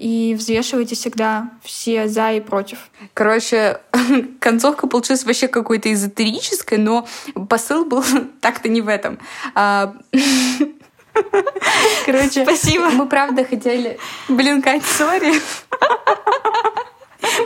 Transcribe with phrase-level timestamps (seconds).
[0.00, 2.78] и взвешивайте всегда все за и против.
[3.12, 3.80] Короче,
[4.40, 7.06] концовка получилась вообще какой-то эзотерической, но
[7.50, 8.02] посыл был
[8.40, 9.18] так-то не в этом.
[9.54, 9.94] А,
[12.06, 12.88] Короче, Спасибо.
[12.88, 13.98] мы правда хотели...
[14.28, 15.34] Блин, Кать, сори.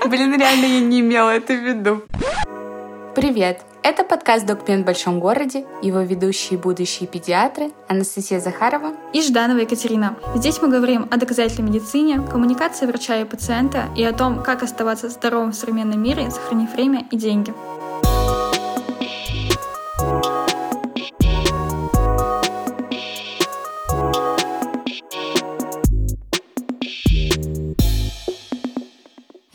[0.07, 2.05] Блин, реально я не имела это в виду.
[3.17, 3.63] Привет!
[3.87, 10.17] Это подкаст «Докпен в большом городе», его ведущие будущие педиатры Анастасия Захарова и Жданова Екатерина.
[10.35, 15.11] Здесь мы говорим о доказательной медицине, коммуникации врача и пациента и о том, как оставаться
[15.11, 17.53] здоровым в современном мире, сохранив время и деньги.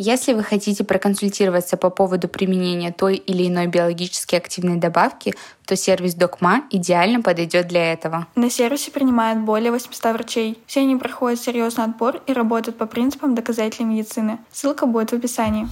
[0.02, 5.36] Если вы хотите проконсультироваться по поводу применения той или иной биологически активной добавки,
[5.66, 8.26] то сервис Докма идеально подойдет для этого.
[8.36, 10.58] На сервисе принимают более 800 врачей.
[10.68, 14.38] Все они проходят серьезный отбор и работают по принципам доказательной медицины.
[14.54, 15.68] Ссылка будет в описании.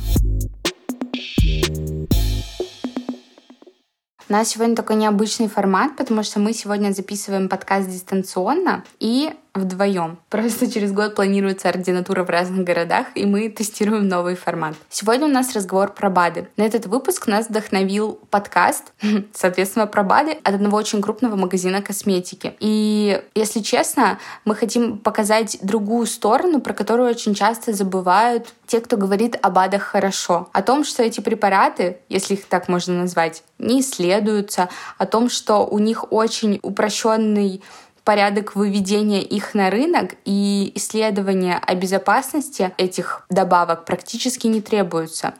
[4.27, 10.19] У нас сегодня такой необычный формат, потому что мы сегодня записываем подкаст дистанционно, и вдвоем.
[10.29, 14.75] Просто через год планируется ординатура в разных городах, и мы тестируем новый формат.
[14.89, 16.47] Сегодня у нас разговор про БАДы.
[16.57, 18.93] На этот выпуск нас вдохновил подкаст,
[19.33, 22.53] соответственно, про БАДы от одного очень крупного магазина косметики.
[22.59, 28.97] И, если честно, мы хотим показать другую сторону, про которую очень часто забывают те, кто
[28.97, 30.49] говорит о БАДах хорошо.
[30.53, 35.65] О том, что эти препараты, если их так можно назвать, не исследуются, о том, что
[35.65, 37.63] у них очень упрощенный
[38.07, 45.33] порядок выведения их на рынок и исследования о безопасности этих добавок практически не требуются.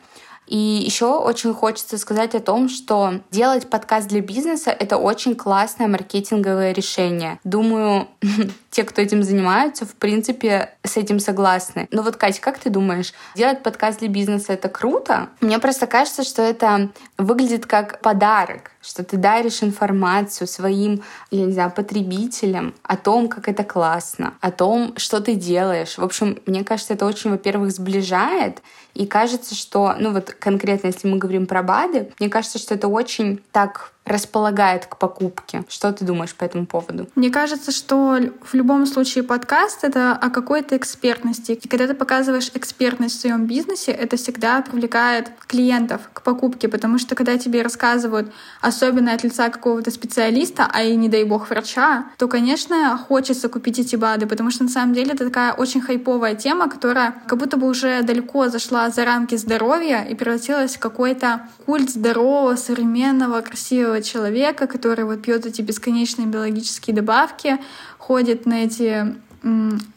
[0.48, 5.88] И еще очень хочется сказать о том, что делать подкаст для бизнеса— это очень классное
[5.88, 7.40] маркетинговое решение.
[7.45, 8.10] Думаю,
[8.70, 11.88] те, кто этим занимаются, в принципе, с этим согласны.
[11.92, 15.30] Но вот, Катя, как ты думаешь, делать подкаст для бизнеса— это круто?
[15.40, 21.52] Мне просто кажется, что это выглядит как подарок, что ты даришь информацию своим, я не
[21.52, 25.98] знаю, потребителям о том, как это классно, о том, что ты делаешь.
[25.98, 28.61] В общем, мне кажется, это очень, во-первых, сближает,
[28.94, 32.88] и кажется, что, ну вот конкретно, если мы говорим про БАДы, мне кажется, что это
[32.88, 35.64] очень так располагает к покупке.
[35.70, 37.08] Что ты думаешь по этому поводу?
[37.16, 41.52] Мне кажется, что в любом случае подкаст— это о какой-то экспертности.
[41.52, 46.98] И когда ты показываешь экспертность в своем бизнесе, это всегда привлекает клиентов к покупке, потому
[46.98, 48.32] что когда тебе рассказывают,
[48.62, 53.80] особенно от лица какого-то специалиста, а и не дай бог врача, то, конечно, хочется купить
[53.80, 57.58] эти БАДы, потому что на самом деле это такая очень хайповая тема, которая как будто
[57.58, 63.97] бы уже далеко зашла за рамки здоровья и превратилась в какой-то культ здорового, современного, красивого
[63.98, 67.58] белого человека, который вот пьет эти бесконечные биологические добавки,
[67.98, 69.16] ходит на эти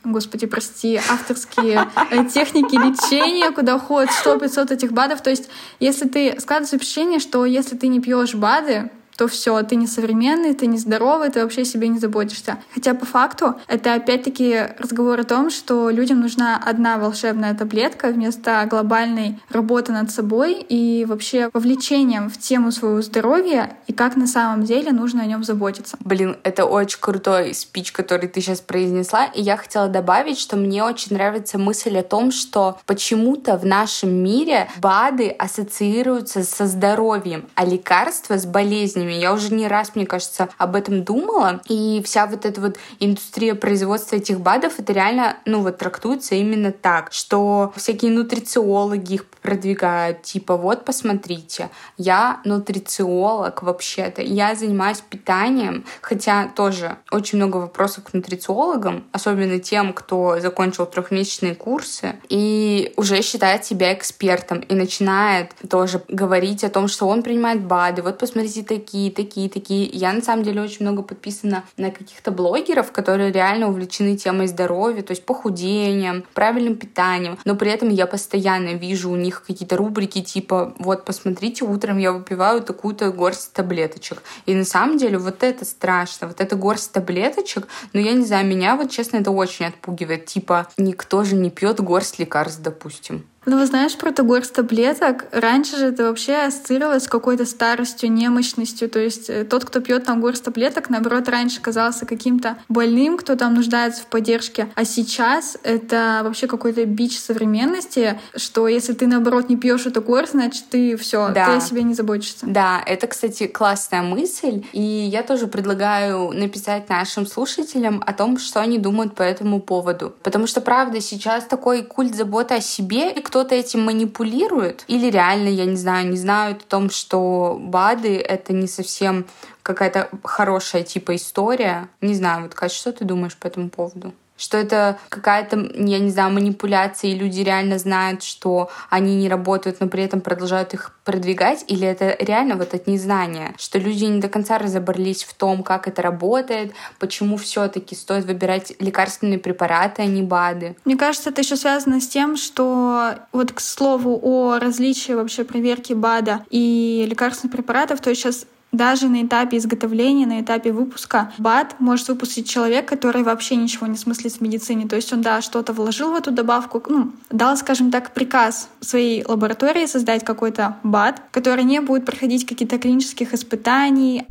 [0.05, 5.22] господи, прости, авторские э, техники лечения, куда уходит 100-500 этих БАДов.
[5.22, 5.49] То есть,
[5.81, 10.54] если ты складываешь впечатление, что если ты не пьешь БАДы, то все, ты не современный,
[10.54, 12.56] ты не здоровый, ты вообще себе не заботишься.
[12.72, 18.66] Хотя по факту это опять-таки разговор о том, что людям нужна одна волшебная таблетка вместо
[18.70, 24.64] глобальной работы над собой и вообще вовлечением в тему своего здоровья и как на самом
[24.64, 25.98] деле нужно о нем заботиться.
[26.00, 30.82] Блин, это очень крутой спич, который ты сейчас произнесла, и я хотела добавить, что мне
[30.82, 37.66] очень нравится мысль о том, что почему-то в нашем мире БАДы ассоциируются со здоровьем, а
[37.66, 39.21] лекарства с болезнями время.
[39.21, 41.60] Я уже не раз, мне кажется, об этом думала.
[41.69, 46.72] И вся вот эта вот индустрия производства этих БАДов, это реально, ну вот, трактуется именно
[46.72, 55.84] так, что всякие нутрициологи их продвигают, типа, вот, посмотрите, я нутрициолог вообще-то, я занимаюсь питанием,
[56.00, 63.22] хотя тоже очень много вопросов к нутрициологам, особенно тем, кто закончил трехмесячные курсы и уже
[63.22, 68.62] считает себя экспертом и начинает тоже говорить о том, что он принимает БАДы, вот посмотрите
[68.62, 69.84] такие такие, такие, такие.
[69.84, 75.02] Я на самом деле очень много подписана на каких-то блогеров, которые реально увлечены темой здоровья,
[75.02, 80.22] то есть похудением, правильным питанием, но при этом я постоянно вижу у них какие-то рубрики
[80.22, 84.22] типа вот посмотрите, утром я выпиваю такую-то горсть таблеточек.
[84.46, 88.46] И на самом деле вот это страшно, вот эта горсть таблеточек, но я не знаю,
[88.46, 90.26] меня вот честно это очень отпугивает.
[90.26, 93.25] Типа никто же не пьет горсть лекарств, допустим.
[93.46, 98.90] Ну, вы знаешь, про горсть таблеток, раньше же это вообще ассоциировалось с какой-то старостью, немощностью.
[98.90, 103.37] То есть э, тот, кто пьет там горсть таблеток, наоборот, раньше казался каким-то больным, кто
[103.37, 104.69] там нуждается в поддержке.
[104.75, 110.32] А сейчас это вообще какой-то бич современности, что если ты, наоборот, не пьешь эту горсть,
[110.32, 111.46] значит, ты все, да.
[111.46, 112.44] ты о себе не заботишься.
[112.46, 114.64] Да, это, кстати, классная мысль.
[114.72, 120.14] И я тоже предлагаю написать нашим слушателям о том, что они думают по этому поводу.
[120.22, 125.47] Потому что, правда, сейчас такой культ заботы о себе, и кто-то этим манипулирует, или реально,
[125.47, 129.25] я не знаю, не знают о том, что БАДы— это не совсем
[129.62, 131.88] какая-то хорошая типа история.
[132.00, 134.12] Не знаю, вот, Катя, что ты думаешь по этому поводу?
[134.40, 139.81] Что это какая-то, я не знаю, манипуляция, и люди реально знают, что они не работают,
[139.81, 144.20] но при этом продолжают их продвигать, или это реально вот от незнания, что люди не
[144.20, 150.06] до конца разобрались в том, как это работает, почему все-таки стоит выбирать лекарственные препараты, а
[150.06, 150.75] не БАДы.
[150.86, 155.93] Мне кажется, это еще связано с тем, что вот к слову о различии вообще проверки
[155.93, 161.76] БАДа и лекарственных препаратов, то есть сейчас даже на этапе изготовления, на этапе выпуска БАД
[161.81, 164.87] может выпустить человек, который вообще ничего не смыслит в медицине.
[164.87, 169.25] То есть он, да, что-то вложил в эту добавку, ну, дал, скажем так, приказ своей
[169.25, 174.26] лаборатории создать какой-то БАД, который не будет проходить какие-то клинических испытаний.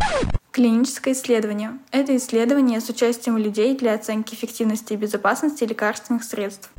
[0.59, 1.79] Клиническое исследование.
[1.89, 6.69] Это исследование с участием людей для оценки эффективности и безопасности лекарственных средств.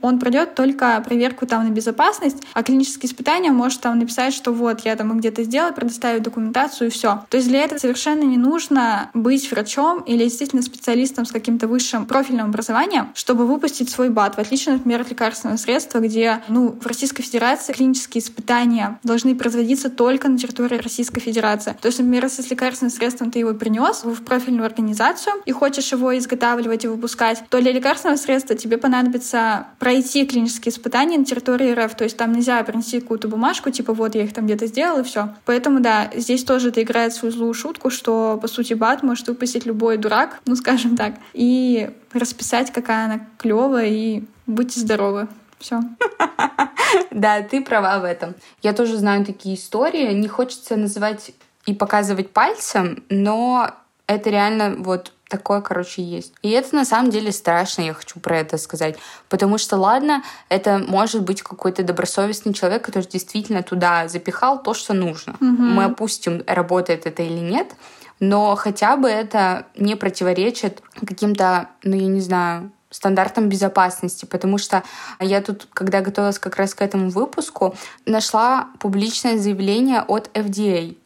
[0.00, 4.80] Он пройдет только проверку там на безопасность, а клинические испытания может там написать, что вот
[4.80, 7.24] я там где-то сделал, предоставить документацию и все.
[7.28, 12.06] То есть для этого совершенно не нужно быть врачом или действительно специалистом с каким-то высшим
[12.06, 16.84] профильным образованием, чтобы выпустить свой БАТ, в отличие, например, от лекарственного средства, где ну, в
[16.84, 21.76] Российской Федерации клинические испытания должны производиться только на территории Российской Федерации.
[21.80, 26.16] То есть, например, если лекарственное средство ты его принес в профильную организацию и хочешь его
[26.16, 31.94] изготавливать и выпускать, то для лекарственного средства тебе понадобится пройти клинические испытания на территории РФ.
[31.94, 35.02] То есть там нельзя принести какую-то бумажку, типа вот я их там где-то сделал и
[35.02, 35.34] все.
[35.44, 39.66] Поэтому да, здесь тоже это играет свою злую шутку, что по сути БАТ может выпустить
[39.66, 45.28] любой дурак, ну скажем так, и расписать, какая она клевая и будьте здоровы.
[45.58, 45.80] Все.
[47.10, 48.34] Да, ты права в этом.
[48.62, 50.12] Я тоже знаю такие истории.
[50.14, 51.32] Не хочется называть
[51.68, 53.70] и показывать пальцем, но
[54.06, 56.32] это реально вот такое, короче, есть.
[56.40, 58.96] И это на самом деле страшно, я хочу про это сказать.
[59.28, 64.94] Потому что, ладно, это может быть какой-то добросовестный человек, который действительно туда запихал то, что
[64.94, 65.34] нужно.
[65.34, 65.44] Угу.
[65.44, 67.74] Мы опустим, работает это или нет,
[68.18, 74.82] но хотя бы это не противоречит каким-то, ну, я не знаю, стандартам безопасности, потому что
[75.20, 77.74] я тут, когда готовилась как раз к этому выпуску,
[78.06, 80.96] нашла публичное заявление от FDA.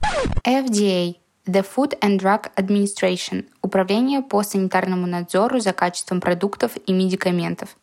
[0.47, 7.77] FDA The Food and Drug Administration– Управление по санитарному надзору за качеством продуктов и медикаментов.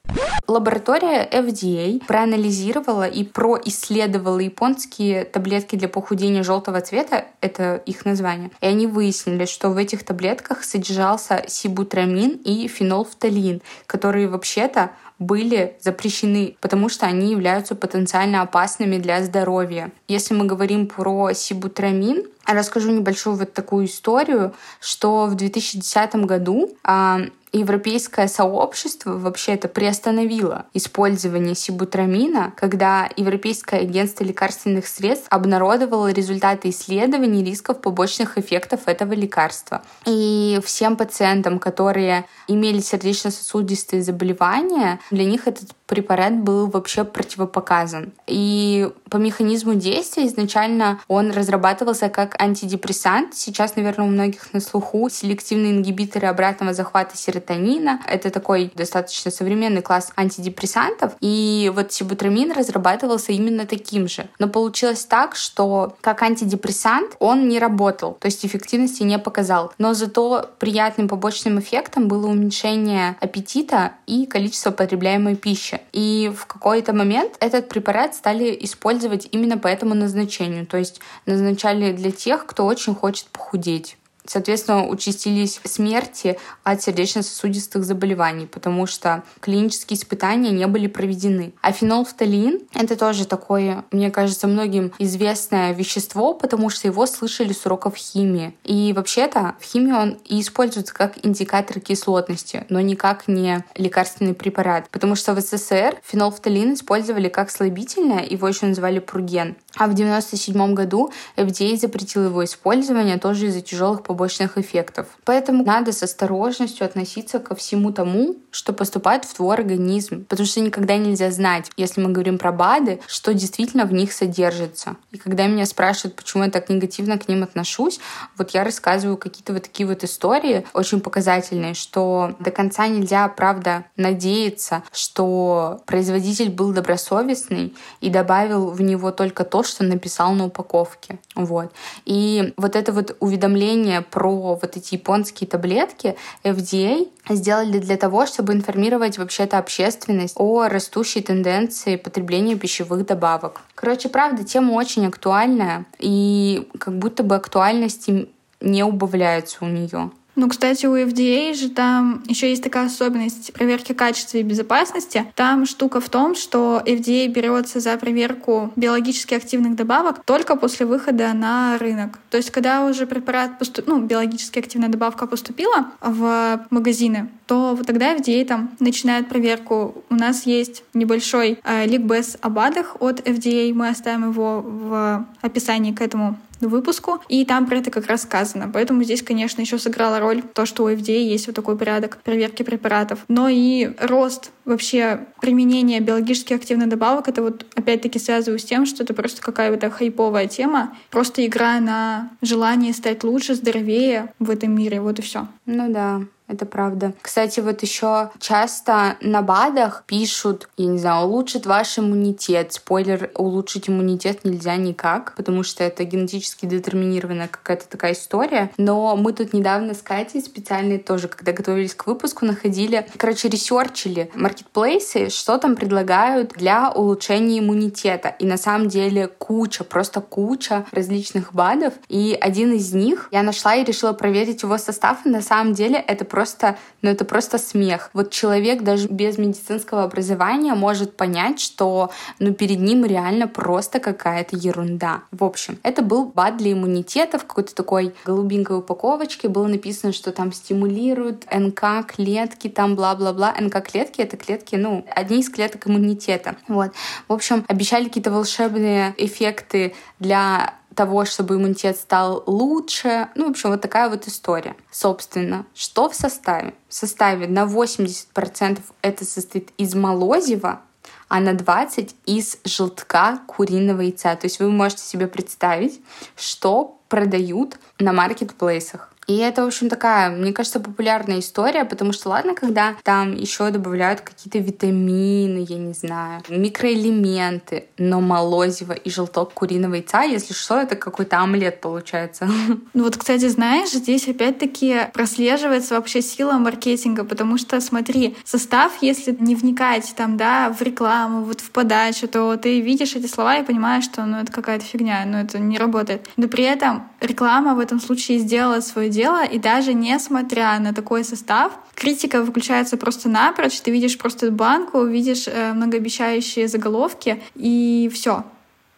[0.45, 8.67] Лаборатория FDA проанализировала и происследовала японские таблетки для похудения желтого цвета, это их название, и
[8.67, 16.89] они выяснили, что в этих таблетках содержался сибутрамин и фенолфталин, которые вообще-то были запрещены, потому
[16.89, 19.91] что они являются потенциально опасными для здоровья.
[20.07, 27.21] Если мы говорим про сибутрамин, расскажу небольшую вот такую историю, что в 2010 году а,
[27.51, 37.43] европейское сообщество вообще это приостановило использование сибутрамина, когда Европейское агентство лекарственных средств обнародовало результаты исследований
[37.43, 39.81] рисков побочных эффектов этого лекарства.
[40.05, 48.13] И всем пациентам, которые имели сердечно-сосудистые заболевания, для них этот препарат был вообще противопоказан.
[48.27, 53.33] И по механизму действия изначально он разрабатывался как антидепрессант.
[53.33, 58.01] Сейчас, наверное, у многих на слуху селективные ингибиторы обратного захвата серотонина.
[58.07, 61.13] Это такой достаточно современный класс антидепрессантов.
[61.21, 64.29] И вот сибутрамин разрабатывался именно таким же.
[64.37, 69.73] Но получилось так, что как антидепрессант он не работал, то есть эффективности не показал.
[69.79, 75.78] Но зато приятным побочным эффектом было уменьшение аппетита и количество потребляемой пищи.
[75.91, 80.65] И в какой-то момент этот препарат стали использовать именно по этому назначению.
[80.65, 83.97] То есть назначали для тех, кто очень хочет похудеть.
[84.29, 91.53] Соответственно, участились смерти от сердечно-сосудистых заболеваний, потому что клинические испытания не были проведены.
[91.63, 97.65] А фенолфталин— это тоже такое, мне кажется, многим известное вещество, потому что его слышали с
[97.65, 98.53] уроков химии.
[98.63, 104.89] И вообще-то в химии он и используется как индикатор кислотности, но никак не лекарственный препарат.
[104.91, 109.55] Потому что в СССР фенолфталин использовали как слабительное, его еще называли пруген.
[109.75, 115.07] А в 1997 году FDA запретил его использование тоже из-за тяжелых побочных побочных эффектов.
[115.23, 120.59] Поэтому надо с осторожностью относиться ко всему тому, что поступает в твой организм, потому что
[120.59, 124.97] никогда нельзя знать, если мы говорим про БАДы, что действительно в них содержится.
[125.11, 128.01] И когда меня спрашивают, почему я так негативно к ним отношусь,
[128.37, 133.85] вот я рассказываю какие-то вот такие вот истории очень показательные, что до конца нельзя, правда,
[133.95, 141.19] надеяться, что производитель был добросовестный и добавил в него только то, что написал на упаковке.
[141.35, 141.71] Вот.
[142.05, 148.53] И вот это вот уведомление про вот эти японские таблетки FDA сделали для того, чтобы
[148.53, 153.61] информировать вообще-то общественность о растущей тенденции потребления пищевых добавок.
[153.75, 158.29] Короче, правда, тема очень актуальная, и как будто бы актуальности
[158.61, 160.11] не убавляется у нее.
[160.39, 165.25] Ну, кстати, у FDA же там еще есть такая особенность проверки качества и безопасности.
[165.35, 171.33] Там штука в том, что FDA берется за проверку биологически активных добавок только после выхода
[171.33, 172.19] на рынок.
[172.29, 173.87] То есть, когда уже препарат поступ...
[173.87, 180.05] ну, биологически активная добавка поступила в магазины, то вот тогда FDA там начинает проверку.
[180.09, 185.91] У нас есть небольшой э, ликбез о БАДах от FDA, мы оставим его в описании
[185.91, 188.69] к этому выпуску, и там про это как раз сказано.
[188.73, 192.63] Поэтому здесь, конечно, еще сыграла роль то, что у FDA есть вот такой порядок проверки
[192.63, 193.19] препаратов.
[193.27, 199.03] Но и рост вообще применения биологически активных добавок, это вот опять-таки связываю с тем, что
[199.03, 205.01] это просто какая-то хайповая тема, просто игра на желание стать лучше, здоровее в этом мире,
[205.01, 205.47] вот и все.
[205.65, 207.13] Ну да это правда.
[207.21, 212.73] Кстати, вот еще часто на БАДах пишут, я не знаю, улучшит ваш иммунитет.
[212.73, 218.71] Спойлер, улучшить иммунитет нельзя никак, потому что это генетически детерминированная какая-то такая история.
[218.77, 224.31] Но мы тут недавно с Катей специально тоже, когда готовились к выпуску, находили, короче, ресерчили
[224.33, 228.29] маркетплейсы, что там предлагают для улучшения иммунитета.
[228.39, 231.93] И на самом деле куча, просто куча различных БАДов.
[232.07, 235.25] И один из них я нашла и решила проверить его состав.
[235.25, 238.11] И на самом деле это просто просто, ну это просто смех.
[238.13, 244.55] Вот человек даже без медицинского образования может понять, что ну перед ним реально просто какая-то
[244.55, 245.23] ерунда.
[245.31, 249.49] В общем, это был БАД для иммунитета в какой-то такой голубенькой упаковочке.
[249.49, 253.53] Было написано, что там стимулируют НК клетки, там бла-бла-бла.
[253.59, 256.55] НК клетки— это клетки, ну, одни из клеток иммунитета.
[256.69, 256.93] Вот.
[257.27, 263.29] В общем, обещали какие-то волшебные эффекты для того, чтобы иммунитет стал лучше.
[263.35, 264.75] Ну, в общем, вот такая вот история.
[264.91, 266.73] Собственно, что в составе?
[266.89, 270.81] В составе на 80% это состоит из молозива,
[271.29, 274.35] а на 20 из желтка куриного яйца.
[274.35, 276.01] То есть вы можете себе представить,
[276.35, 279.13] что продают на маркетплейсах.
[279.29, 283.69] И это, в общем, такая, мне кажется, популярная история, потому что, ладно, когда там еще
[283.69, 290.79] добавляют какие-то витамины, я не знаю, микроэлементы, но молозиво и желток куриного яйца, если что,
[290.79, 292.49] это какой-то омлет получается.
[292.93, 299.35] Ну вот, кстати, знаешь, здесь опять-таки прослеживается вообще сила маркетинга, потому что, смотри, состав, если
[299.39, 303.63] не вникать там, да, в рекламу, вот в подачу, то ты видишь эти слова и
[303.63, 306.27] понимаешь, что, ну, это какая-то фигня, ну, это не работает.
[306.35, 310.93] Но при этом реклама в этом случае сделала свое дело, дело, и даже несмотря на
[310.93, 318.09] такой состав, критика выключается просто напрочь, ты видишь просто банку, видишь э, многообещающие заголовки, и
[318.13, 318.43] все.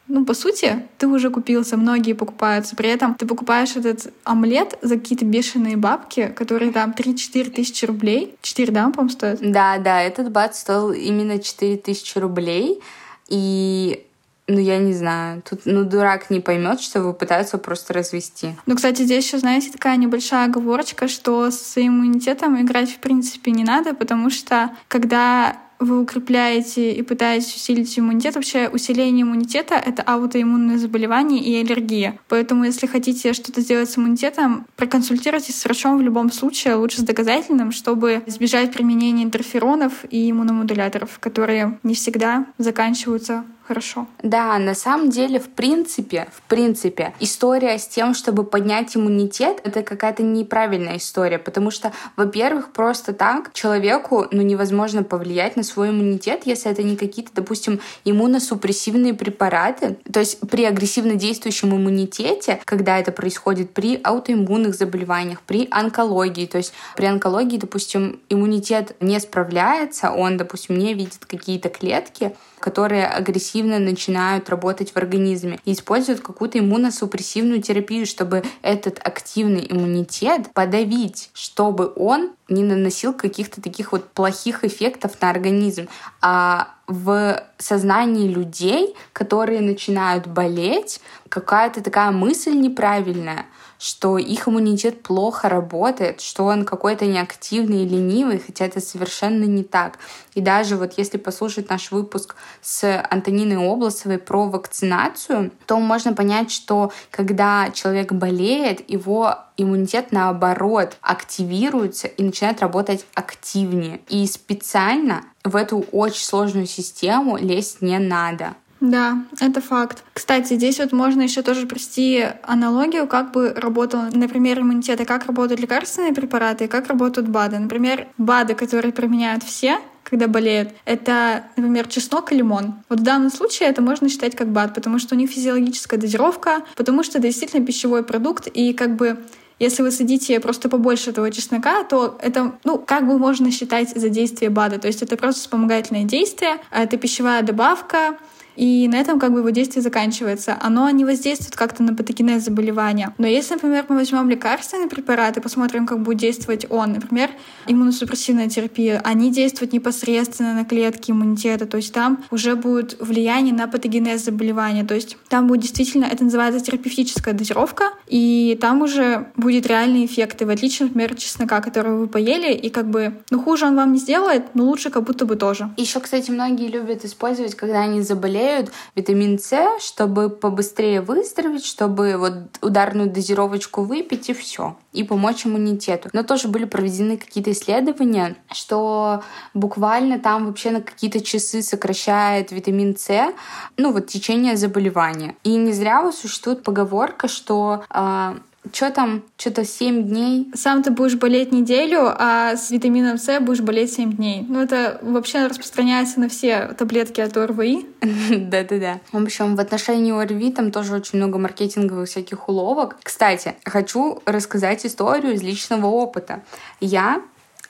[0.08, 2.76] Ну, по сути, ты уже купился, многие покупаются.
[2.76, 8.36] При этом ты покупаешь этот омлет за какие-то бешеные бабки, которые там 3-4 тысячи рублей.
[8.42, 9.40] 4, да, по-моему, стоит?
[9.42, 12.82] Да, да, этот бат стоил именно 4 тысячи рублей.
[13.30, 14.06] И
[14.48, 15.42] ну, я не знаю.
[15.48, 18.56] Тут, ну, дурак не поймет, что его пытаются просто развести.
[18.66, 23.64] Ну, кстати, здесь еще, знаете, такая небольшая оговорочка, что с иммунитетом играть в принципе не
[23.64, 28.36] надо, потому что когда вы укрепляете и пытаетесь усилить иммунитет.
[28.36, 32.20] Вообще усиление иммунитета— это аутоиммунное заболевание и аллергия.
[32.30, 37.04] Поэтому если хотите что-то сделать с иммунитетом, проконсультируйтесь с врачом в любом случае, лучше с
[37.04, 44.06] доказательным, чтобы избежать применения интерферонов и иммуномодуляторов, которые не всегда заканчиваются хорошо.
[44.22, 49.82] Да, на самом деле, в принципе, в принципе, история с тем, чтобы поднять иммунитет, это
[49.82, 56.42] какая-то неправильная история, потому что, во-первых, просто так человеку, ну, невозможно повлиять на свой иммунитет,
[56.44, 59.98] если это не какие-то, допустим, иммуносупрессивные препараты.
[60.12, 66.58] То есть при агрессивно действующем иммунитете, когда это происходит при аутоиммунных заболеваниях, при онкологии, то
[66.58, 73.80] есть при онкологии, допустим, иммунитет не справляется, он, допустим, не видит какие-то клетки, которые агрессивно
[73.80, 81.92] начинают работать в организме и используют какую-то иммуносупрессивную терапию, чтобы этот активный иммунитет подавить, чтобы
[81.96, 85.88] он не наносил каких-то таких вот плохих эффектов на организм.
[86.22, 93.46] А в сознании людей, которые начинают болеть, какая-то такая мысль неправильная—
[93.82, 99.64] что их иммунитет плохо работает, что он какой-то неактивный и ленивый, хотя это совершенно не
[99.64, 99.98] так.
[100.36, 106.52] И даже вот если послушать наш выпуск с Антониной Обласовой про вакцинацию, то можно понять,
[106.52, 114.02] что когда человек болеет, его иммунитет наоборот активируется и начинает работать активнее.
[114.10, 118.54] И специально в эту очень сложную систему лезть не надо.
[118.82, 120.04] Да, это факт.
[120.12, 125.28] Кстати, здесь вот можно еще тоже провести аналогию, как бы работал, например, иммунитет, и как
[125.28, 127.60] работают лекарственные препараты, и как работают БАДы.
[127.60, 132.74] Например, БАДы, которые применяют все, когда болеют, это, например, чеснок и лимон.
[132.90, 136.64] Вот в данном случае это можно считать как БАД, потому что у них физиологическая дозировка,
[136.76, 139.20] потому что это действительно пищевой продукт, и как бы
[139.60, 144.10] если вы садите просто побольше этого чеснока, то это, ну, как бы можно считать за
[144.10, 144.80] действие БАДа.
[144.80, 148.18] То есть это просто вспомогательное действие, а это пищевая добавка,
[148.56, 150.58] и на этом как бы его действие заканчивается.
[150.62, 153.14] Оно не воздействует как-то на патогенез заболевания.
[153.18, 157.30] Но если, например, мы возьмем лекарственный препарат и посмотрим, как будет действовать он, например,
[157.68, 163.68] иммуносупрессивная терапия, они действуют непосредственно на клетки иммунитета, то есть там уже будет влияние на
[163.68, 169.66] патогенез заболевания, то есть там будет действительно, это называется терапевтическая дозировка, и там уже будет
[169.68, 173.42] реальный эффект, и в отличие, например, от чеснока, который вы поели, и как бы, ну,
[173.42, 175.70] хуже он вам не сделает, но лучше как будто бы тоже.
[175.78, 182.18] Еще, кстати, многие любят использовать, когда они заболели, добавляют витамин С, чтобы побыстрее выздороветь, чтобы
[182.18, 186.10] вот ударную дозировочку выпить и все, и помочь иммунитету.
[186.14, 192.98] Но тоже были проведены какие-то исследования, что буквально там вообще на какие-то часы сокращает витамин
[192.98, 193.34] С,
[193.78, 195.36] ну вот течение заболевания.
[195.44, 198.36] И не зря вот существует поговорка, что э,
[198.74, 200.52] что там, что-то 7 дней.
[200.54, 204.46] Сам ты будешь болеть неделю, а с витамином С будешь болеть 7 дней.
[204.48, 207.86] Ну, это вообще распространяется на все таблетки от ОРВИ.
[208.02, 209.00] Да-да-да.
[209.12, 212.98] В общем, в отношении ОРВИ там тоже очень много маркетинговых всяких уловок.
[213.04, 216.44] Кстати, хочу рассказать историю из личного опыта.
[216.80, 217.22] Я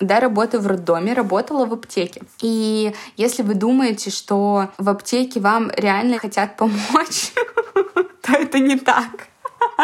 [0.02, 2.22] да, работаю в роддоме, работала в аптеке.
[2.42, 7.32] И если вы думаете, что в аптеке вам реально хотят помочь,
[8.22, 9.31] то это не так.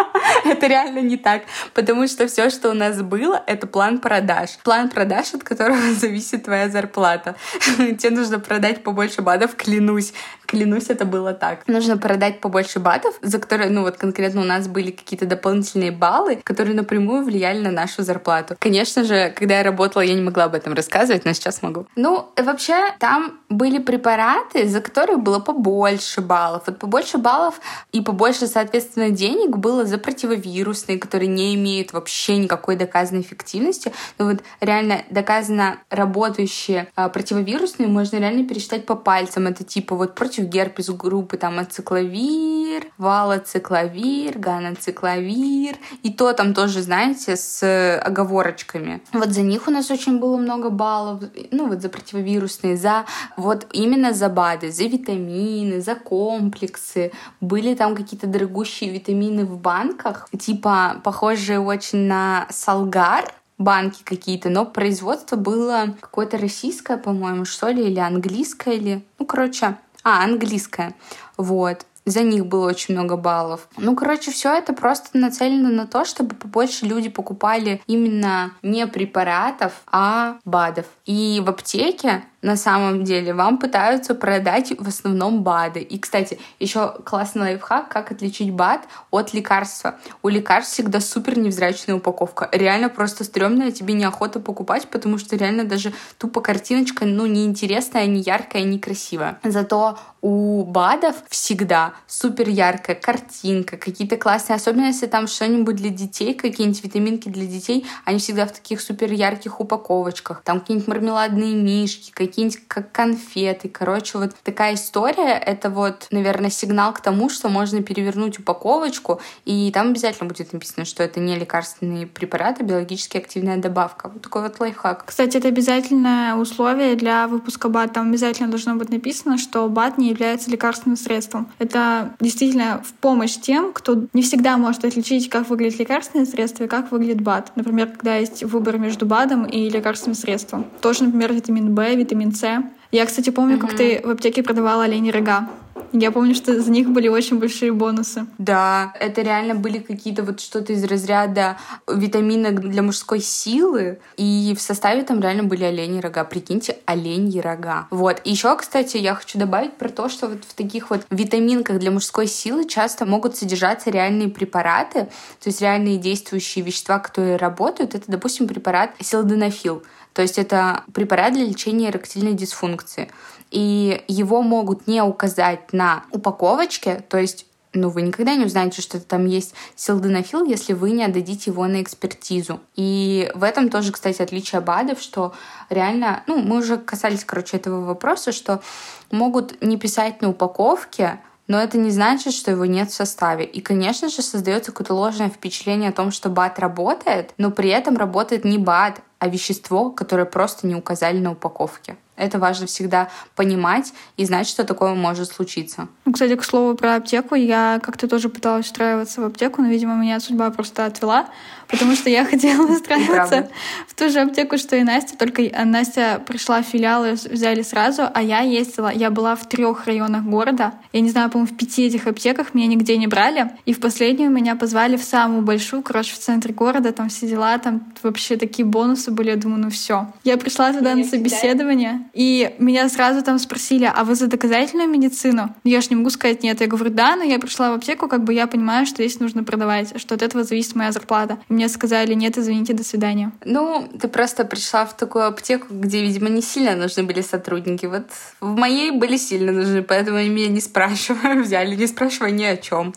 [0.45, 4.57] Это реально не так, потому что все, что у нас было, это план продаж.
[4.63, 7.35] План продаж, от которого зависит твоя зарплата.
[7.77, 10.13] Тебе нужно продать побольше БАДов, клянусь.
[10.47, 11.67] Клянусь, это было так.
[11.67, 16.39] Нужно продать побольше батов, за которые, ну вот конкретно у нас были какие-то дополнительные баллы,
[16.43, 18.55] которые напрямую влияли на нашу зарплату.
[18.59, 21.85] Конечно же, когда я работала, я не могла об этом рассказывать, но сейчас могу.
[21.95, 26.63] Ну, вообще, там были препараты, за которые было побольше баллов.
[26.67, 27.59] Вот побольше баллов
[27.91, 33.91] и побольше, соответственно, денег было за противовирусные, которые не имеют вообще никакой доказанной эффективности.
[34.17, 39.47] Но вот реально доказано работающие а, противовирусные можно реально пересчитать по пальцам.
[39.47, 45.75] Это типа вот против против герпес группы там ацикловир, валоцикловир, ганоцикловир.
[46.03, 49.01] И то там тоже, знаете, с оговорочками.
[49.13, 51.23] Вот за них у нас очень было много баллов.
[51.51, 57.11] Ну вот за противовирусные, за вот именно за БАДы, за витамины, за комплексы.
[57.41, 64.65] Были там какие-то дорогущие витамины в банках, типа похожие очень на салгар, банки какие-то, но
[64.65, 69.05] производство было какое-то российское, по-моему, что ли, или английское, или...
[69.19, 70.95] Ну, короче, а, английская.
[71.37, 71.85] Вот.
[72.07, 73.67] За них было очень много баллов.
[73.75, 79.73] Ну, короче, все это просто нацелено на то, чтобы побольше люди покупали именно не препаратов,
[79.91, 80.85] а БАДов.
[81.05, 85.79] И в аптеке на самом деле вам пытаются продать в основном БАДы.
[85.79, 89.95] И, кстати, еще классный лайфхак, как отличить БАД от лекарства.
[90.21, 92.49] У лекарств всегда супер невзрачная упаковка.
[92.51, 98.21] Реально просто стрёмная, тебе неохота покупать, потому что реально даже тупо картиночка, ну, неинтересная, не
[98.21, 99.39] яркая, не красивая.
[99.43, 106.33] Зато у БАДов всегда супер яркая картинка, какие-то классные, особенно если там что-нибудь для детей,
[106.33, 110.41] какие-нибудь витаминки для детей, они всегда в таких супер ярких упаковочках.
[110.43, 113.69] Там какие-нибудь мармеладные мишки, какие-нибудь как конфеты.
[113.69, 119.71] Короче, вот такая история— это вот, наверное, сигнал к тому, что можно перевернуть упаковочку, и
[119.73, 124.09] там обязательно будет написано, что это не лекарственные препараты, а биологически активная добавка.
[124.09, 125.05] Вот такой вот лайфхак.
[125.05, 127.93] Кстати, это обязательное условие для выпуска БАД.
[127.93, 131.51] Там обязательно должно быть написано, что БАД не является лекарственным средством.
[131.59, 136.67] Это действительно в помощь тем, кто не всегда может отличить, как выглядит лекарственное средство и
[136.67, 137.53] как выглядит БАД.
[137.55, 140.65] Например, когда есть выбор между БАДом и лекарственным средством.
[140.81, 142.63] Тоже, например, витамин В, витамин С.
[142.91, 143.59] Я, кстати, помню, mm-hmm.
[143.59, 145.49] как ты в аптеке продавала олени рога.
[145.93, 148.27] Я помню, что за них были очень большие бонусы.
[148.37, 154.61] Да, это реально были какие-то вот что-то из разряда витаминок для мужской силы, и в
[154.61, 156.23] составе там реально были олени рога.
[156.23, 157.87] Прикиньте, оленьи рога.
[157.89, 158.21] Вот.
[158.25, 162.27] Еще, кстати, я хочу добавить про то, что вот в таких вот витаминках для мужской
[162.27, 167.95] силы часто могут содержаться реальные препараты, то есть реальные действующие вещества, которые работают.
[167.95, 169.83] Это, допустим, препарат силденафил.
[170.17, 173.11] То есть это препарат для лечения эректильной дисфункции.
[173.51, 178.99] И его могут не указать на упаковочке, то есть ну, вы никогда не узнаете, что
[178.99, 182.61] там есть силденафил, если вы не отдадите его на экспертизу.
[182.75, 185.35] И в этом тоже, кстати, отличие БАДов, что
[185.69, 188.63] реально, ну, мы уже касались, короче, этого вопроса, что
[189.11, 193.45] могут не писать на упаковке, но это не значит, что его нет в составе.
[193.45, 197.97] И, конечно же, создается какое-то ложное впечатление о том, что БАД работает, но при этом
[197.97, 201.97] работает не БАД, а вещество, которое просто не указали на упаковке.
[202.15, 205.87] Это важно всегда понимать и знать, что такое может случиться.
[206.05, 209.95] Ну, кстати, к слову про аптеку, я как-то тоже пыталась устраиваться в аптеку, но, видимо,
[209.95, 211.29] меня судьба просто отвела,
[211.67, 213.49] потому что я хотела устраиваться
[213.87, 218.03] в ту же аптеку, что и Настя, только Настя пришла в филиал и взяли сразу,
[218.13, 221.87] а я ездила, я была в трех районах города, я не знаю, по-моему, в пяти
[221.87, 226.13] этих аптеках меня нигде не брали, и в последнюю меня позвали в самую большую, короче,
[226.13, 230.07] в центре города, там все дела, там вообще такие бонусы были, я думаю, ну все.
[230.23, 235.53] Я пришла туда на собеседование, и меня сразу там спросили, а вы за доказательную медицину?
[235.63, 236.61] Я же не могу сказать нет.
[236.61, 239.43] Я говорю, да, но я пришла в аптеку, как бы я понимаю, что здесь нужно
[239.43, 241.37] продавать, что от этого зависит моя зарплата.
[241.49, 243.31] И мне сказали, нет, извините, до свидания.
[243.43, 247.87] Ну, ты просто пришла в такую аптеку, где, видимо, не сильно нужны были сотрудники.
[247.87, 252.57] Вот в моей были сильно нужны, поэтому меня не спрашивали, взяли, не спрашивая ни о
[252.57, 252.93] чем.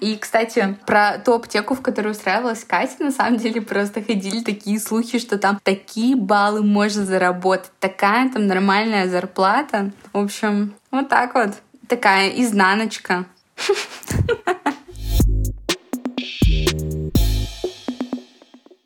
[0.00, 4.78] И, кстати, про ту аптеку, в которую устраивалась Катя, на самом деле просто ходили такие
[4.78, 9.90] слухи, что там такие баллы можно заработать, такая там нормальная зарплата.
[10.12, 11.50] В общем, вот так вот.
[11.88, 13.24] Такая изнаночка.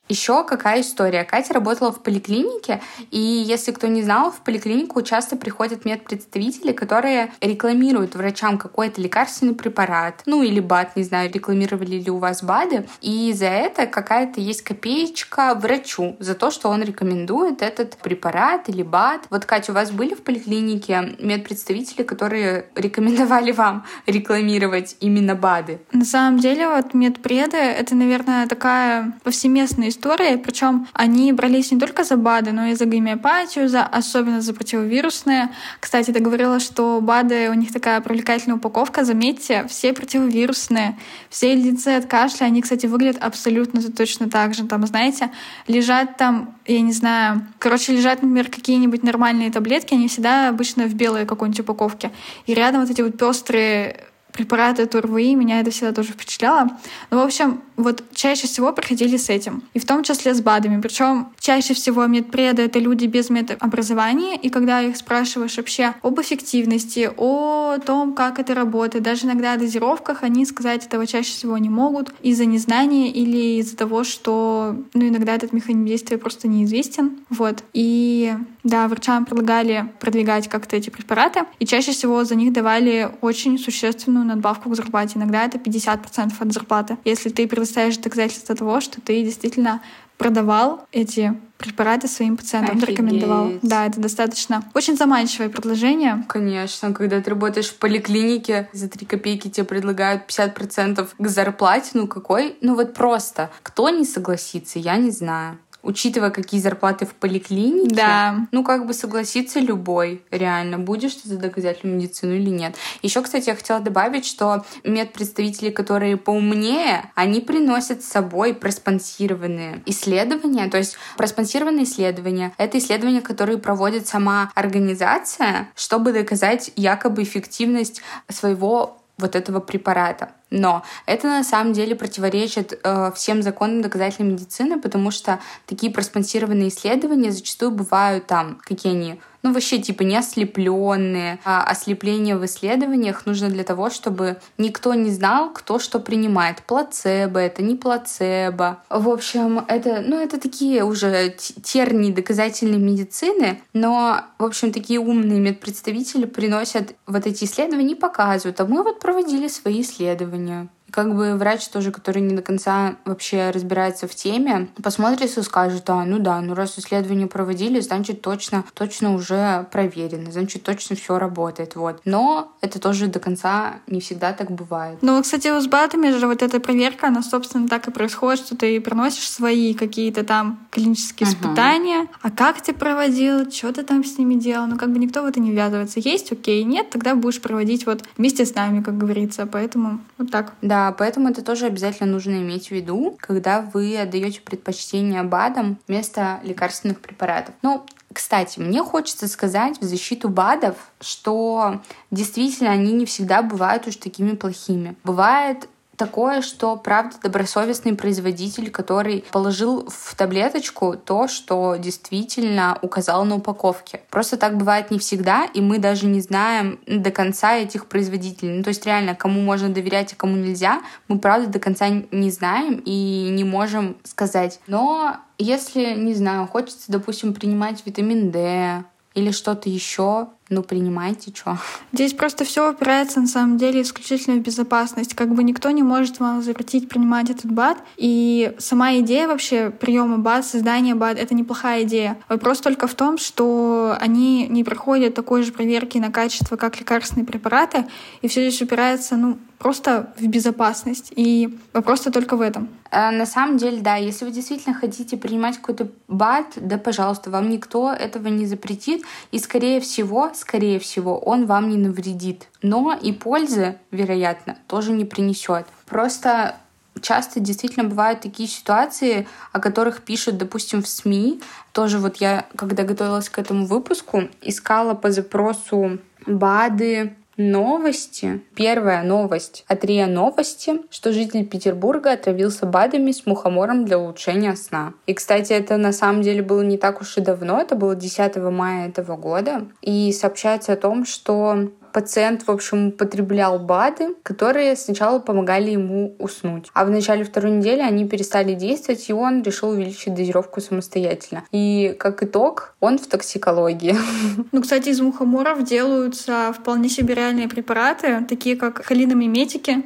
[0.08, 1.24] Еще какая история?
[1.24, 7.32] Катя работала в поликлинике, и если кто не знал, в поликлинику часто приходят медпредставители, которые
[7.40, 12.88] рекламируют врачам какой-то лекарственный препарат, ну или БАД, не знаю, рекламировали ли у вас БАДы,
[13.02, 18.82] и за это какая-то есть копеечка врачу за то, что он рекомендует этот препарат или
[18.82, 19.26] БАД.
[19.30, 25.80] Вот, Катя, у вас были в поликлинике медпредставители, которые рекомендовали вам рекламировать именно БАДы?
[25.92, 32.04] На самом деле, вот медпреды— это, наверное, такая повсеместная история, причем они брались не только
[32.04, 35.50] за БАДы, но и за гомеопатию, за, особенно за противовирусные.
[35.80, 39.04] Кстати, ты говорила, что БАДы, у них такая привлекательная упаковка.
[39.04, 40.98] Заметьте, все противовирусные,
[41.30, 44.66] все леденцы от кашля, они, кстати, выглядят абсолютно точно так же.
[44.66, 45.30] Там, знаете,
[45.66, 50.94] лежат там, я не знаю, короче, лежат, например, какие-нибудь нормальные таблетки, они всегда обычно в
[50.94, 52.10] белой какой-нибудь упаковке.
[52.46, 54.08] И рядом вот эти вот пестрые
[54.38, 56.70] препараты ТУРВИ, меня это всегда тоже впечатляло.
[57.10, 59.64] Ну, в общем, вот чаще всего проходили с этим.
[59.74, 60.80] И в том числе с БАДами.
[60.80, 67.10] Причем чаще всего медпреды— это люди без медобразования, и когда их спрашиваешь вообще об эффективности,
[67.16, 71.68] о том, как это работает, даже иногда о дозировках, они сказать этого чаще всего не
[71.68, 77.18] могут из-за незнания или из-за того, что ну, иногда этот механизм действия просто неизвестен.
[77.28, 77.64] Вот.
[77.72, 83.58] И да, врачам предлагали продвигать как-то эти препараты, и чаще всего за них давали очень
[83.58, 85.18] существенную надбавку к зарплате.
[85.18, 86.98] Иногда это 50% от зарплаты.
[87.04, 89.80] Если ты предоставишь доказательства того, что ты действительно
[90.18, 92.90] продавал эти препараты своим пациентам, Офигеть.
[92.90, 93.52] рекомендовал.
[93.62, 96.24] Да, это достаточно очень заманчивое предложение.
[96.28, 102.06] Конечно, когда ты работаешь в поликлинике, за 3 копейки тебе предлагают 50% к зарплате, ну
[102.06, 102.56] какой?
[102.60, 103.50] Ну вот просто.
[103.62, 108.46] Кто не согласится, я не знаю учитывая, какие зарплаты в поликлинике, да.
[108.52, 112.76] ну, как бы согласится любой, реально, будешь ты за доказательную медицину или нет.
[113.02, 120.68] Еще, кстати, я хотела добавить, что медпредставители, которые поумнее, они приносят с собой проспонсированные исследования,
[120.68, 128.97] то есть проспонсированные исследования— это исследования, которые проводит сама организация, чтобы доказать якобы эффективность своего
[129.18, 130.30] вот этого препарата.
[130.50, 136.68] Но это на самом деле противоречит э, всем законам доказательной медицины, потому что такие проспонсированные
[136.68, 141.38] исследования зачастую бывают там, какие они ну, вообще, типа, не ослепленные.
[141.44, 146.62] А ослепление в исследованиях нужно для того, чтобы никто не знал, кто что принимает.
[146.62, 148.82] Плацебо это, не плацебо.
[148.90, 155.40] В общем, это, ну, это такие уже тернии доказательной медицины, но, в общем, такие умные
[155.40, 160.68] медпредставители приносят вот эти исследования и показывают, а мы вот проводили свои исследования.
[160.90, 165.88] Как бы врач тоже, который не до конца вообще разбирается в теме, посмотрит и скажет,
[165.90, 171.18] а, ну да, ну раз исследования проводили, значит точно, точно уже проверено, значит точно все
[171.18, 172.00] работает, вот.
[172.04, 174.98] Но это тоже до конца не всегда так бывает.
[175.02, 178.80] Ну, кстати, с БАДами же вот эта проверка, она, собственно, так и происходит, что ты
[178.80, 181.32] приносишь свои какие-то там клинические uh-huh.
[181.32, 185.22] испытания, а как ты проводил, что ты там с ними делал, ну, как бы никто
[185.22, 186.00] в это не ввязывается.
[186.00, 190.52] Есть, окей, нет, тогда будешь проводить вот вместе с нами, как говорится, поэтому вот так.
[190.62, 196.40] Да, поэтому это тоже обязательно нужно иметь в виду, когда вы отдаете предпочтение БАДам вместо
[196.42, 197.54] лекарственных препаратов.
[197.62, 203.96] Ну, кстати, мне хочется сказать в защиту БАДов, что действительно они не всегда бывают уж
[203.96, 204.96] такими плохими.
[205.04, 213.36] Бывает такое, что, правда, добросовестный производитель, который положил в таблеточку то, что действительно указал на
[213.36, 214.00] упаковке.
[214.08, 218.56] Просто так бывает не всегда, и мы даже не знаем до конца этих производителей.
[218.56, 222.30] Ну, то есть реально, кому можно доверять, а кому нельзя, мы, правда, до конца не
[222.30, 224.60] знаем и не можем сказать.
[224.66, 231.58] Но если, не знаю, хочется, допустим, принимать витамин D или что-то еще, ну, принимайте, что.
[231.92, 235.14] Здесь просто все упирается, на самом деле, исключительно в безопасность.
[235.14, 237.78] Как бы никто не может вам запретить принимать этот БАД.
[237.96, 242.18] И сама идея вообще приема БАД, создания БАД— это неплохая идея.
[242.28, 247.26] Вопрос только в том, что они не проходят такой же проверки на качество, как лекарственные
[247.26, 247.86] препараты,
[248.22, 251.12] и все здесь упирается, ну, просто в безопасность.
[251.14, 252.68] И вопрос-то только в этом.
[252.90, 257.50] А, на самом деле, да, если вы действительно хотите принимать какой-то БАД, да, пожалуйста, вам
[257.50, 259.02] никто этого не запретит.
[259.32, 262.48] И, скорее всего, скорее всего, он вам не навредит.
[262.62, 265.66] Но и пользы, вероятно, тоже не принесет.
[265.86, 266.56] Просто
[267.00, 271.40] часто действительно бывают такие ситуации, о которых пишут, допустим, в СМИ.
[271.72, 278.42] Тоже вот я, когда готовилась к этому выпуску, искала по запросу БАДы, Новости.
[278.56, 284.94] Первая новость от РИА Новости, что житель Петербурга отравился БАДами с мухомором для улучшения сна.
[285.06, 288.34] И, кстати, это на самом деле было не так уж и давно, это было 10
[288.50, 289.68] мая этого года.
[289.82, 296.70] И сообщается о том, что пациент, в общем, употреблял БАДы, которые сначала помогали ему уснуть.
[296.72, 301.42] А в начале второй недели они перестали действовать, и он решил увеличить дозировку самостоятельно.
[301.50, 303.96] И как итог, он в токсикологии.
[304.52, 309.82] Ну, кстати, из мухоморов делаются вполне себе реальные препараты, такие как холиномиметики.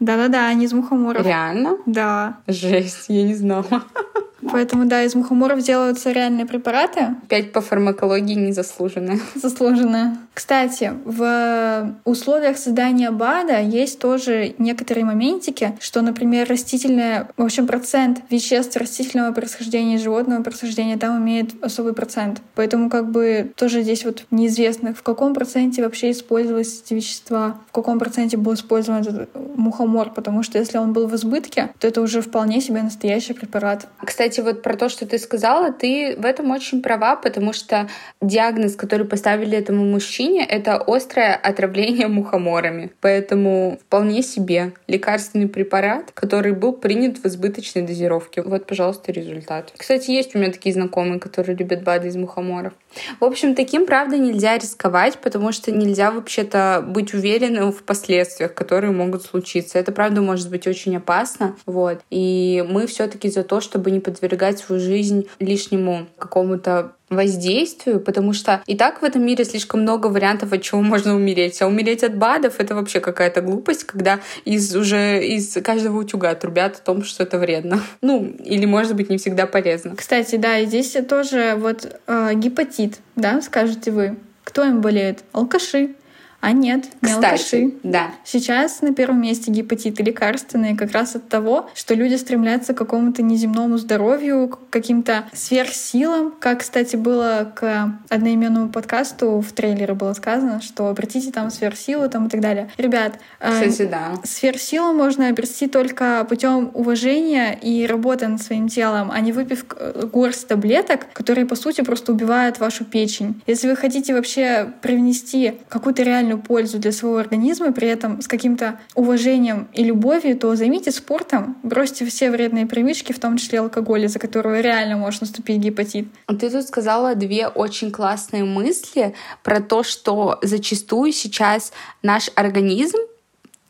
[0.00, 1.24] Да-да-да, они из мухоморов.
[1.24, 1.78] Реально?
[1.86, 2.38] Да.
[2.48, 3.64] Жесть, я не знала.
[4.50, 7.14] Поэтому, да, из мухоморов делаются реальные препараты.
[7.28, 9.18] Пять по фармакологии незаслуженно.
[9.34, 10.18] Заслуженно.
[10.34, 18.22] Кстати, в условиях создания БАДа есть тоже некоторые моментики, что, например, растительное, в общем, процент
[18.30, 22.40] веществ растительного происхождения и животного происхождения там имеет особый процент.
[22.54, 27.72] Поэтому как бы тоже здесь вот неизвестно, в каком проценте вообще использовались эти вещества, в
[27.72, 32.00] каком проценте был использован этот мухомор, потому что если он был в избытке, то это
[32.00, 33.86] уже вполне себе настоящий препарат.
[34.02, 37.88] Кстати, кстати, вот про то, что ты сказала, ты в этом очень права, потому что
[38.22, 42.92] диагноз, который поставили этому мужчине, это острое отравление мухоморами.
[43.02, 48.40] Поэтому вполне себе лекарственный препарат, который был принят в избыточной дозировке.
[48.40, 49.74] Вот, пожалуйста, результат.
[49.76, 52.72] Кстати, есть у меня такие знакомые, которые любят БАДы из мухоморов.
[53.20, 58.92] В общем, таким, правда, нельзя рисковать, потому что нельзя вообще-то быть уверенным в последствиях, которые
[58.92, 59.78] могут случиться.
[59.78, 61.56] Это, правда, может быть очень опасно.
[61.66, 62.00] Вот.
[62.10, 68.00] И мы все таки за то, чтобы не подвергать подвергать свою жизнь лишнему какому-то воздействию,
[68.00, 71.60] потому что и так в этом мире слишком много вариантов, от чего можно умереть.
[71.60, 76.76] А умереть от БАДов— это вообще какая-то глупость, когда из уже из каждого утюга трубят
[76.76, 77.80] о том, что это вредно.
[78.00, 79.94] Ну, или, может быть, не всегда полезно.
[79.96, 84.16] Кстати, да, и здесь тоже вот э, гепатит, да, скажете вы.
[84.44, 85.22] Кто им болеет?
[85.32, 85.94] Алкаши.
[86.42, 87.72] А нет, не Кстати, алкаши.
[87.84, 88.10] Да.
[88.24, 93.22] Сейчас на первом месте гепатиты лекарственные как раз от того, что люди стремятся к какому-то
[93.22, 96.34] неземному здоровью, к каким-то сверхсилам.
[96.40, 102.26] Как, кстати, было к одноименному подкасту в трейлере было сказано, что обратите там сверхсилу там
[102.26, 102.68] и так далее.
[102.76, 104.14] Ребят, э, кстати, э, да.
[104.24, 110.08] сверхсилу можно обрести только путем уважения и работы над своим телом, а не выпив э,
[110.12, 113.40] горсть таблеток, которые, по сути, просто убивают вашу печень.
[113.46, 118.28] Если вы хотите вообще привнести какую-то реальную реальную пользу для своего организма, при этом с
[118.28, 124.04] каким-то уважением и любовью, то займитесь спортом, бросьте все вредные привычки, в том числе алкоголь,
[124.04, 126.06] из-за которого реально может наступить гепатит.
[126.26, 132.98] Ты тут сказала две очень классные мысли про то, что зачастую сейчас наш организм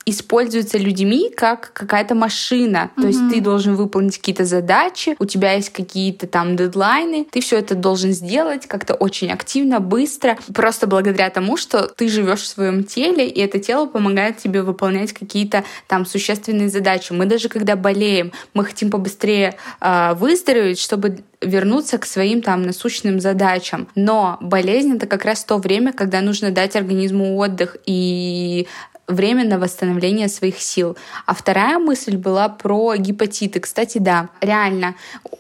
[0.04, 2.90] используется людьми как какая-то машина.
[2.96, 3.00] Mm-hmm.
[3.00, 7.58] То есть ты должен выполнить какие-то задачи, у тебя есть какие-то там дедлайны, ты все
[7.58, 12.84] это должен сделать как-то очень активно, быстро, просто благодаря тому, что ты живешь в своем
[12.84, 17.12] теле, и это тело помогает тебе выполнять какие-то там существенные задачи.
[17.12, 23.20] Мы даже когда болеем, мы хотим побыстрее э, выздороветь, чтобы вернуться к своим там насущным
[23.20, 23.88] задачам.
[23.94, 28.68] Но болезнь это как раз то время, когда нужно дать организму отдых и
[29.08, 30.96] время на восстановление своих сил.
[31.26, 33.60] А вторая мысль была про гепатиты.
[33.60, 34.94] Кстати, да, реально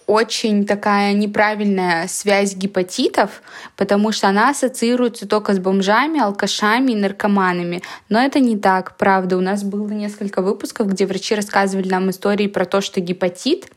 [0.06, 3.42] очень такая неправильная связь гепатитов,
[3.76, 7.82] потому что она ассоциируется только с бомжами, алкашами и наркоманами.
[8.08, 9.36] Но это не так, правда.
[9.36, 13.70] У нас было несколько выпусков, где врачи рассказывали нам истории про то, что гепатит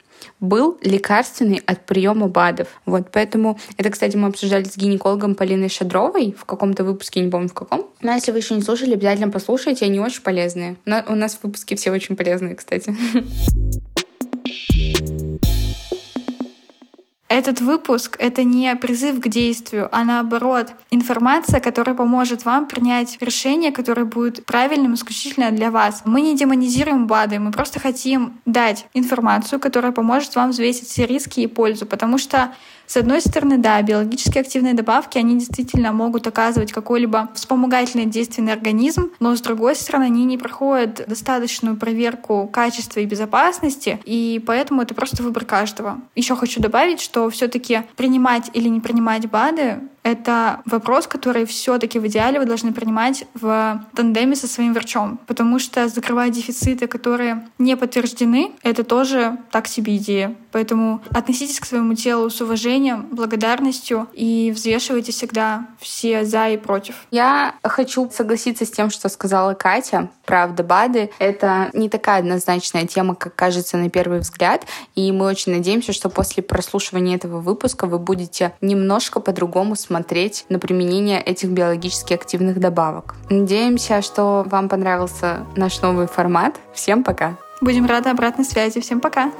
[0.46, 2.68] был лекарственный от приема БАДов.
[2.86, 7.50] Вот, поэтому это, кстати, мы обсуждали с гинекологом Полиной Шадровой в каком-то выпуске, не помню
[7.50, 7.88] в каком.
[8.02, 10.78] Но если вы еще не слушали, обязательно послушайте, они очень полезные.
[10.86, 12.96] Но у нас выпуски все очень полезные, кстати.
[17.28, 23.72] Этот выпуск— это не призыв к действию, а наоборот, информация, которая поможет вам принять решение,
[23.72, 26.04] которое будет правильным исключительно для вас.
[26.06, 31.40] Мы не демонизируем БАДы, мы просто хотим дать информацию, которая поможет вам взвесить все риски
[31.40, 32.54] и пользу, потому что
[32.88, 38.54] с одной стороны, да, биологически активные добавки, они действительно могут оказывать какое-либо вспомогательное действие на
[38.54, 44.82] организм, но с другой стороны, они не проходят достаточную проверку качества и безопасности, и поэтому
[44.82, 46.00] это просто выбор каждого.
[46.16, 52.06] Еще хочу добавить, что все-таки принимать или не принимать БАДы это вопрос, который все-таки в
[52.06, 57.76] идеале вы должны принимать в тандеме со своим врачом, потому что закрывать дефициты, которые не
[57.76, 60.36] подтверждены, это тоже так себе идея.
[60.52, 67.08] Поэтому относитесь к своему телу с уважением, благодарностью и взвешивайте всегда все за и против.
[67.10, 70.10] Я хочу согласиться с тем, что сказала Катя.
[70.24, 74.68] Правда, БАДы— это не такая однозначная тема, как кажется на первый взгляд.
[74.94, 80.46] И мы очень надеемся, что после прослушивания этого выпуска вы будете немножко по-другому смотреть смотреть
[80.50, 83.16] на применение этих биологически активных добавок.
[83.30, 86.56] Надеемся, что вам понравился наш новый формат.
[86.74, 87.38] Всем пока!
[87.62, 88.82] Будем рады обратной связи.
[88.82, 89.32] Всем пока!